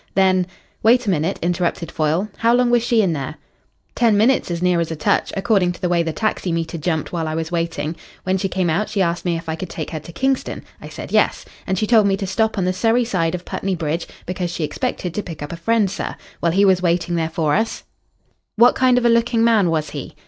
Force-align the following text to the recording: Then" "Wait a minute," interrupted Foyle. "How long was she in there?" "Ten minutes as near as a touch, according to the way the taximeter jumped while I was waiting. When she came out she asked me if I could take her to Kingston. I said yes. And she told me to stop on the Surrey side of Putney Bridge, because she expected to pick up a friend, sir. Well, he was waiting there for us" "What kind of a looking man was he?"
Then" 0.15 0.47
"Wait 0.81 1.05
a 1.05 1.11
minute," 1.11 1.37
interrupted 1.43 1.91
Foyle. 1.91 2.27
"How 2.37 2.55
long 2.55 2.71
was 2.71 2.81
she 2.83 3.03
in 3.03 3.13
there?" 3.13 3.35
"Ten 3.93 4.17
minutes 4.17 4.49
as 4.49 4.59
near 4.59 4.79
as 4.79 4.89
a 4.89 4.95
touch, 4.95 5.31
according 5.37 5.73
to 5.73 5.79
the 5.79 5.89
way 5.89 6.01
the 6.01 6.11
taximeter 6.11 6.79
jumped 6.79 7.13
while 7.13 7.27
I 7.27 7.35
was 7.35 7.51
waiting. 7.51 7.95
When 8.23 8.35
she 8.39 8.49
came 8.49 8.67
out 8.67 8.89
she 8.89 8.99
asked 9.03 9.25
me 9.25 9.37
if 9.37 9.47
I 9.47 9.53
could 9.53 9.69
take 9.69 9.91
her 9.91 9.99
to 9.99 10.11
Kingston. 10.11 10.63
I 10.81 10.89
said 10.89 11.11
yes. 11.11 11.45
And 11.67 11.77
she 11.77 11.85
told 11.85 12.07
me 12.07 12.17
to 12.17 12.25
stop 12.25 12.57
on 12.57 12.65
the 12.65 12.73
Surrey 12.73 13.05
side 13.05 13.35
of 13.35 13.45
Putney 13.45 13.75
Bridge, 13.75 14.07
because 14.25 14.49
she 14.49 14.63
expected 14.63 15.13
to 15.13 15.21
pick 15.21 15.43
up 15.43 15.51
a 15.51 15.55
friend, 15.55 15.87
sir. 15.87 16.15
Well, 16.41 16.51
he 16.53 16.65
was 16.65 16.81
waiting 16.81 17.13
there 17.13 17.29
for 17.29 17.53
us" 17.53 17.83
"What 18.55 18.73
kind 18.73 18.97
of 18.97 19.05
a 19.05 19.07
looking 19.09 19.43
man 19.43 19.69
was 19.69 19.91
he?" 19.91 20.15